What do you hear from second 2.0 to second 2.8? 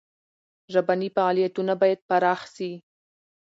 پراخ سي.